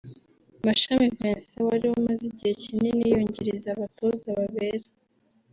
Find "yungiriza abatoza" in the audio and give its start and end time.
3.11-4.27